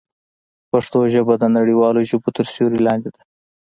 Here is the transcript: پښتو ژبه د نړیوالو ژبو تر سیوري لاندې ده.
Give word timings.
پښتو 0.71 0.99
ژبه 1.13 1.33
د 1.39 1.45
نړیوالو 1.57 2.01
ژبو 2.09 2.29
تر 2.37 2.45
سیوري 2.53 2.79
لاندې 2.87 3.09
ده. 3.15 3.21